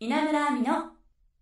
[0.00, 0.92] 稲村亜美の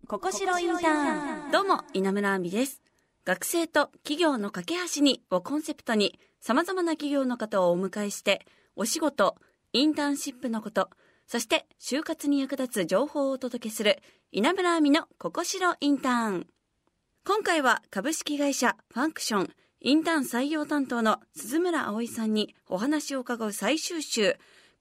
[0.07, 2.81] ここしろインターンどうも、稲村亜美です。
[3.23, 9.35] 学生と企業の架け橋にをコンセプトに、様々な企業の方をお迎えして、お仕事、
[9.73, 10.89] インターンシップのこと、
[11.27, 13.99] そして就活に役立つ情報をお届けする、
[14.31, 16.47] 稲村亜美のここしろインターン。
[17.27, 19.51] 今回は株式会社ファンクション
[19.81, 24.35] インターン採用担当の鈴村葵さんにお話を伺う最終週、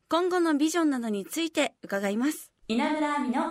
[0.09, 2.56] 今後のビジョンなどについて伺います。
[2.69, 3.45] 稲村亜美の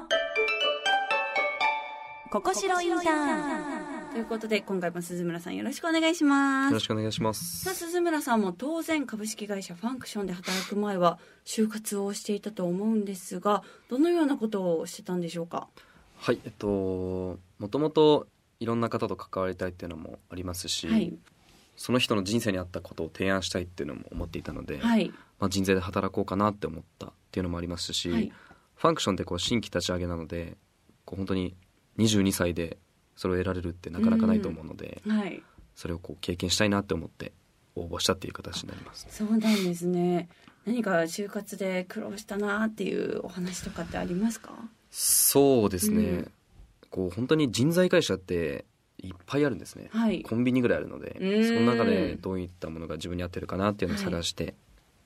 [2.29, 4.11] ここしろインターン。
[4.11, 6.71] ということで、今回も鈴村さんよろしくお願いします。
[6.71, 6.79] よろ。
[6.81, 7.63] しくお願いします。
[7.63, 15.69] さあ鈴村さんも当然株式会社ファンクションで働く前は就活をしていたと思うんですがどのようなことをしてたんでしょうか？
[16.17, 18.27] はいえっともともと
[18.59, 21.13] いろんな方と関わりたいっていうのもありますし、はい。
[21.77, 25.09] その人の人生に合ったことを提案したいっていうのも思っていたので、はい。
[25.39, 28.33] まあ、人材で働こうかなって思ったっていうのもありますし、はい
[28.75, 30.57] ファンクションってこう新規立ち上げなので
[31.05, 31.55] こう本当に
[31.97, 32.77] 22歳で
[33.15, 35.41] それを得られるってなかなかないと思うので、はい。
[35.75, 37.33] それをこう経験したいなって思って
[37.75, 39.07] 応募したっていう形になります。
[39.09, 40.29] そうなんですね。
[40.65, 44.51] 何か就活で苦労したなっていうお話とかってありますか？
[44.89, 46.31] そうですね、うん。
[46.89, 48.65] こう本当に人材会社って
[48.97, 50.23] いっぱいあるんですね、はい。
[50.23, 51.47] コンビニぐらいあるのでうん。
[51.47, 54.55] その中でどういったものが自分に合ってるかなっていうのを探して、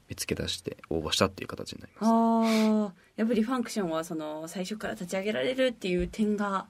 [0.09, 2.09] 見つけ出して応募したっていう形になります。
[2.09, 6.67] ああやっぱりファンクションはその最初から立ち上げられるっていう点が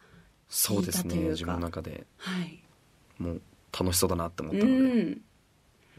[0.50, 2.06] そうですね自分の中で。
[2.17, 2.62] はい。
[3.17, 3.42] もう
[3.78, 5.22] 楽しそうだなって思っうたので、ん。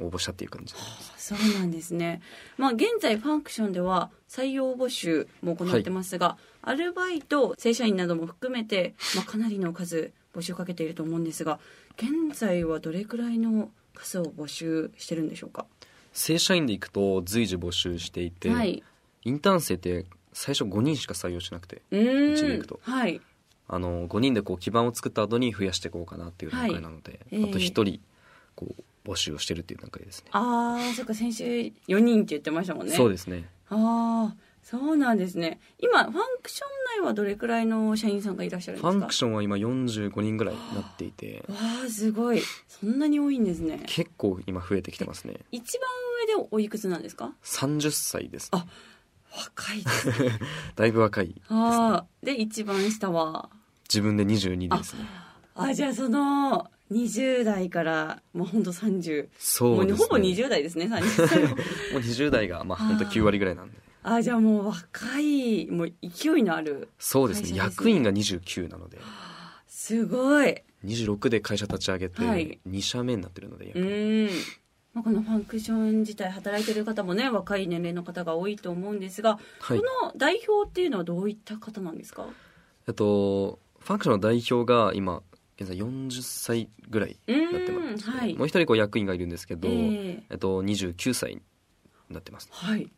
[0.01, 0.75] 応募したっていう感じ。
[0.75, 2.21] になりますそうなんですね。
[2.57, 11.61] まあ現在ファンクションでは採用募集も行ってますが、アルバイト、正社員なども含めて、まあ、かなりの数募集をかけていると思うんですが、
[11.97, 15.67] 現在はどれくらいの数を募集してるんでしょうか？
[16.13, 18.83] 正社員で行くと随時募集していて、はい。
[19.25, 22.81] インターン生って最初5人しか採用しなくてううちでーん行くと。
[22.83, 23.21] はい。
[23.69, 28.01] あの5人でこう基盤を作った後に増やしていこうかなっていう段階なので、はいええあと1人
[28.57, 32.91] こう募集をしてるっていう段階ですねああ、そっか、先週4人って言ってましたもんね。
[32.91, 35.61] でそうですねああ、そうなんですね。
[35.79, 38.91] 今、ファンクション内はどれくらいの社員さんがいらっしゃるんですか？
[38.93, 41.45] ファンクションは今45人ぐらいになっていて。
[41.49, 41.57] わ
[41.87, 42.43] あ、すごい。
[42.69, 43.83] そんなに多いんですね。
[43.87, 45.35] 結構今増えてきてますね。
[45.53, 45.89] 一番
[46.37, 48.49] 上でおいくつなんですか？30歳です。
[48.53, 48.65] あ
[49.37, 50.39] 若いですね。
[50.77, 51.45] だいぶ若いですね。
[51.51, 52.27] あー。
[52.27, 53.49] で一番下は？
[53.89, 55.05] 自分で22ですね。
[55.55, 59.93] あじゃあその20代からもうほんと30そうね。
[59.93, 61.57] もうほぼ20代ですね30歳 もう
[61.99, 67.57] 20代がまあ本当9割ぐらいなんであじゃあもう若いもう勢いのあるそうですね。
[67.57, 68.99] 役員が29なので。
[69.67, 70.63] すごい。
[70.85, 72.59] 26で会社立ち上げてはい。
[72.69, 74.31] 2社目になってるのでう役員ーん。
[74.93, 79.79] まあ、このファンクション自体働いてる方もね若い年齢の方が多いと思うんですが、はい。
[79.79, 82.27] この代表っていうのはどういった方なんですか？
[82.89, 85.23] えっとファンクションの代表が今
[85.59, 88.35] 現在40歳ぐらいうになってます、ーんはい。
[88.35, 90.23] もう一人こう役員がいるんですけど、ええ。
[90.31, 91.43] えっと、29歳に
[92.15, 92.89] なってますはい。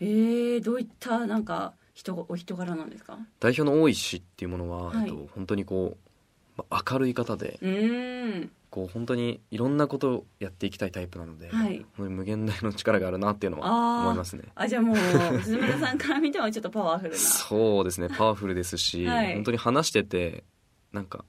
[0.00, 3.18] えー、どういったなんか人お人柄なんですか？
[3.40, 8.50] 代表の大石っていうものは、はいえっと、本当にこう、まあ明るい方でうーん。
[8.70, 14.96] こう本当にいろんなことをやっていきたいタイプなので、はい無限大の力があるなっていうのは思いますねあじゃあもう
[15.42, 17.16] 鈴村さんから見てもちょっとパワフルな。
[17.18, 20.44] そうですねパワフルですし、はい本当に話してて
[20.90, 21.26] なんか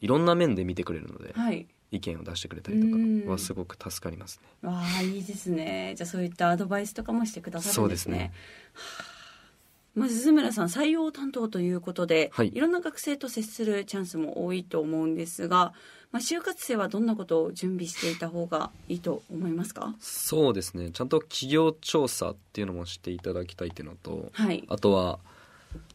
[0.00, 1.66] いろんな面で見てくれるので、はい。
[1.96, 3.22] 意見を出してくれたりとうん。
[3.22, 4.68] かはすごく助かりますね。
[4.68, 5.94] わあいいですね。
[5.96, 8.14] じゃあそういったアドバイスとかもしてくださるんですね。
[8.14, 8.32] そうですね。
[8.74, 8.80] は
[9.12, 9.16] あ。
[9.96, 12.52] まあ、鈴村さん採用担当ということで、はい。
[12.54, 15.72] いろんな学生と接するチャンスも多いと思うんですが、
[16.12, 19.94] まあ、就活生はどんなことを準備していた方がいいと思いますか？
[19.98, 20.90] そうですね。
[20.90, 24.64] ちゃんと企業調査っていうのもしていただきたいっていうのとはい。
[24.68, 25.18] あとは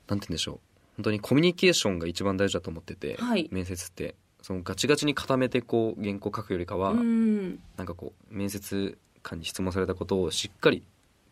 [0.08, 0.60] なんて言うんでしょう。
[0.98, 3.50] 本当にコミュニケーションが一番大事だと思ってて、はい。
[3.52, 7.60] 面接ってそのガチガチに固めてこう原稿書くよりかは、うん。
[7.78, 10.84] なんかこう面接官に質問されたことをしっかり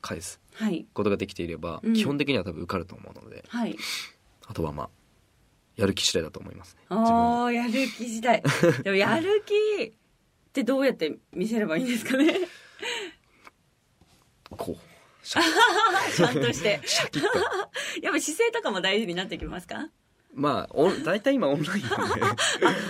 [0.01, 0.85] 返すはい。
[0.93, 1.93] ことができていれば、うん。
[1.93, 3.75] 基本的には多分受かると思うのではい。
[4.47, 4.89] あとはまあ
[5.75, 6.81] やる気次第だと思いますね。
[6.89, 7.79] 自分ああやる気
[8.09, 8.43] 次第。
[8.83, 9.91] でもやる気っ
[10.53, 12.35] てどうやって見せればいいんですかね？
[14.49, 14.77] こう。
[15.25, 15.41] シャ
[16.15, 16.79] ちゃんとして。
[18.01, 19.89] やっぱ姿勢とかも大事になってきますか？
[20.33, 22.21] まあお大体今オンラインなんで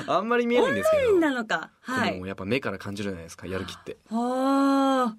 [0.08, 1.20] あんまり見えないんですけど。
[1.20, 1.72] なのか。
[1.82, 2.14] はい。
[2.14, 3.98] でもやっぱ目から感じるじゃないですかやる気って。
[4.10, 5.16] あ。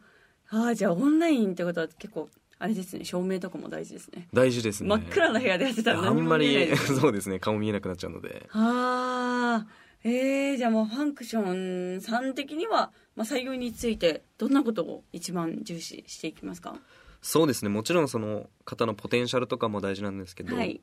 [0.53, 2.29] ーあーじゃあオンラインってことは結構
[2.59, 4.29] あれですね照明とかも大事ですね。
[4.33, 4.89] 大事ですね。
[4.89, 8.47] 真っ暗な部屋でやってたらあ何もんまり見えないです そうですね顔見えなくなっちゃうので。
[8.53, 9.67] ああ。
[10.03, 16.75] えー、じゃあもうファンクションさん的には、まあ、採用についてどんなことを一番重視していきますか？
[17.23, 20.81] そうですねもちろんその方のポテンシャルとかも大事なんですけど、はい。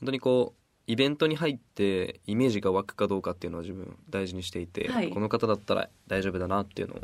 [0.00, 5.10] 本当にこうイベントに入ってイメージが湧くかどうかっていうのを自分大事にしていて、はい。
[5.10, 7.00] この方だったら大丈夫だなっていうのを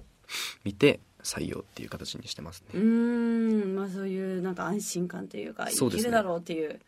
[0.64, 3.76] 見て採用っていう形にしてますうーね、ん。
[3.76, 6.00] まあそういうなんか安心感というかそうですね。
[6.00, 6.80] いけるだろうっていう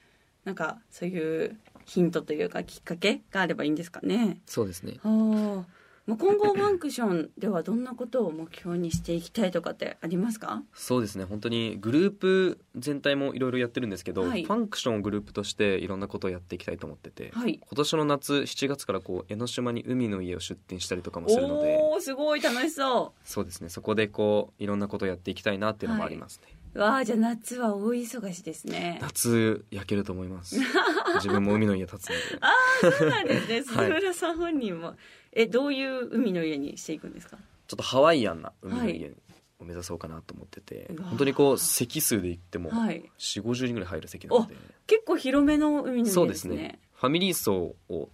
[0.45, 4.41] なんかそういうヒントというかきっかけがあればいいんですかね。
[4.47, 4.95] そうですね。
[5.03, 5.77] はあ
[6.07, 10.63] まあ、今後ファンクションではどんなことを目標にしていきたいとかってありますか？
[10.73, 11.25] そうですね。
[11.25, 14.45] 本当にグループ全体もいろいろやってるんですけど、はい。
[14.45, 17.61] ファンクションをグループとしていろんなことをやっていきたいと思ってて、はい。
[17.61, 21.77] 今年の夏7月からこう江ノ島に海の家を出店したりとかもするので。
[21.81, 23.69] おおすごい楽しそそうですね。
[23.69, 28.99] そこでこういろんなことをやっていきたいなっていうのもありますね、うわあじゃあ夏は大忙しですね。
[29.01, 30.57] 夏焼けると思います。
[31.17, 32.21] 自分も海の家立つので。
[32.41, 32.49] あ
[32.87, 33.55] あそうなんですね。
[33.77, 33.87] はい。
[33.87, 34.95] 鈴村さん本人も、
[35.33, 37.37] えどういう海の家にしていくんですか？
[37.67, 39.13] ちょっとハワイアンな海の家
[39.59, 41.09] を目指そうかなと思ってて、うわー。
[41.09, 43.11] 本当にこう席数で言ってもはい。
[43.19, 44.55] 4 5 0人ぐらい入る席なので、
[44.87, 46.13] 結構広めの海の家ですね。
[46.15, 46.79] そうですね。
[46.95, 48.11] ファミリー層を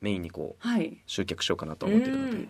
[0.00, 1.00] メインにこうはい。
[1.06, 2.32] 集客しようかなと思ってるので。
[2.32, 2.48] うん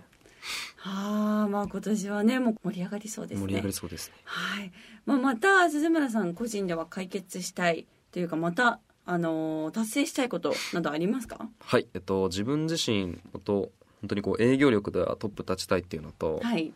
[0.76, 3.46] はあまあ今年はねもう盛り上がりそうですね。
[3.46, 4.14] 盛り上がりそうですね。
[4.24, 4.72] はい、
[5.06, 11.48] まあ、また鈴村さん個人では解決したいというかまたあのー達成したいことなどありますか？
[11.60, 11.86] はい。
[11.94, 16.72] えっと自分自身と本当にこう営業力ではトップ立ちたいっていうのと、はい。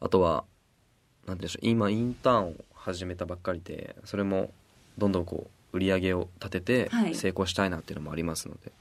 [0.00, 0.44] あとは
[1.26, 4.50] なんでしょう今インターンを始めたばっかりでそれも
[4.96, 7.14] どんどんこう売り上げを立ててはい。
[7.14, 8.72] 成功したいなっていうのもありますので、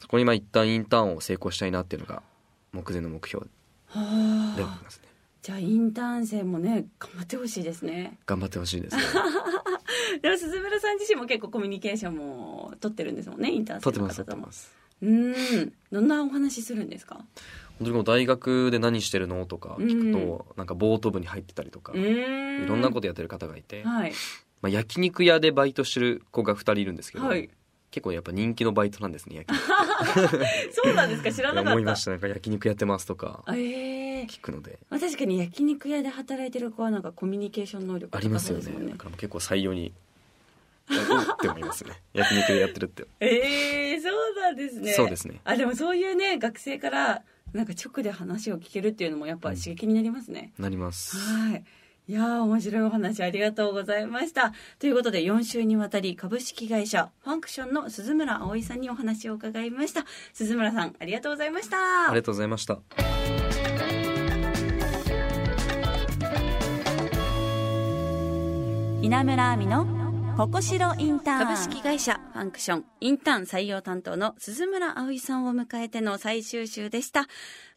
[0.00, 2.22] そこに今一旦インターンを成功したいなっていうのが
[2.72, 3.50] 目前の目標は
[3.94, 5.08] ではあありますね
[5.42, 8.16] じゃあインターン生もね頑張ってほしいですね。
[8.26, 9.02] 頑張ってほしいですね。
[10.22, 14.36] でも鈴村さん自身も結構コミュニケーションも取ってるんですもんねインターン生の方とも。
[14.36, 14.72] ってます
[15.02, 15.72] うーん。
[15.90, 17.24] どんなお話するんですか？
[17.80, 21.96] 本当に大学で何してるのとか聞くと、なんかボート部に入ってたりとか、い
[22.64, 24.12] ろんなことやってる方がいて、はい。
[24.60, 27.50] まあ、焼肉屋でバイトしてる子が2人いるんですけど、はい
[27.92, 29.62] 結構やっぱ人気のバイトなんですね焼肉。
[30.74, 31.30] そうなんですか？
[31.30, 31.70] 知らなかった。
[31.70, 32.10] 思いました。
[32.10, 34.78] なんか焼肉やってますとかええ聞くので。
[34.90, 38.72] まあ、確かに焼肉屋で働いてる子はなんかコミュニケーション能力ありますよね。
[38.90, 39.92] だから結構採用に
[40.90, 41.92] おって思いますね。
[42.14, 43.06] 焼肉でやってるって。
[43.20, 44.92] ええそうなんですね。
[44.94, 45.40] そうですね。
[45.44, 47.22] あでもそういうね学生から
[47.52, 51.18] なんか直で話を聞けるっていうのもやっぱ刺激になりますね、なります。
[51.18, 51.64] はい
[52.08, 54.52] いやー面白いお話ありがとうございました。
[54.80, 60.04] ということで4週にわたり株式会社ファンクションの鈴村葵さんにお話を伺いました。
[60.32, 61.76] 鈴村さんありがとうございました。
[62.08, 62.80] ありがとうございました。
[69.00, 69.84] 稲村亜美の
[70.36, 71.38] ここしろインターン。
[71.46, 72.84] 株式会社ファンクション。
[73.00, 77.28] インターン採用担当の鈴村葵さんを迎えての最終週でした。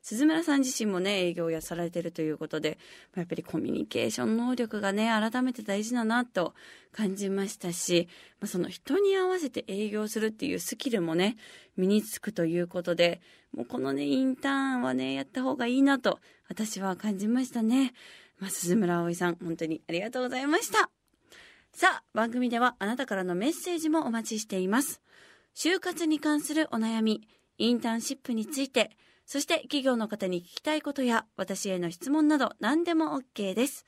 [0.02, 2.78] 鈴村さん自身もね営業やされてるということで
[3.16, 6.54] やっぱりコミュニケーション能力がね改めて大事だなと
[6.92, 8.08] 感じましたし、
[8.40, 11.38] まあ、その人に合わせて営業するっていうスキルもね
[11.76, 13.20] 身につくということで
[13.52, 16.20] もうこのねインターンはねやった方がいいなと
[16.50, 17.94] 私は感じましたね、
[18.40, 20.95] まあ、鈴村葵さん本当にありがとうございました
[21.76, 25.02] さあ、番組ではあなたからのメッセージもお待ちしています。
[25.54, 27.28] 就活に関するお悩み、
[27.58, 28.92] インターンシップについて、
[29.26, 33.84] そして企業の方に聞きたいことや私への質問など何でも OK です。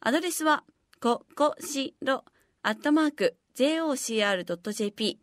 [0.00, 0.64] アドレスは、
[1.00, 2.24] ここしろ、
[2.64, 5.20] アットマーク、jocr.jp。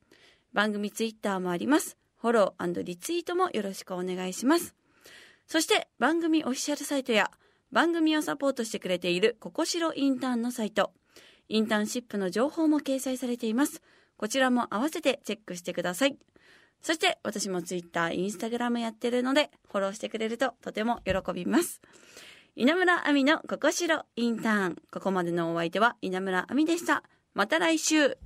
[0.53, 1.97] 番組ツイッターもあります。
[2.21, 4.73] フォローリツイートもよろしくお願いします。
[5.47, 7.29] そして番組オフィシャルサイトや
[7.73, 10.93] 番組をサポートしてくれているここしろインターンのサイト、
[11.49, 13.81] インターンシップの情報も掲載されています。
[14.17, 16.17] こちらも合わせてチェックしてください。
[16.81, 21.81] そして私も Twitter、Instagram やってるのでフォローしてくれるととても喜びます。
[22.55, 24.75] 稲村亜美のここしろインターン。
[24.91, 27.03] ここまでのお相手は稲村亜美でした。
[27.33, 28.17] また来週。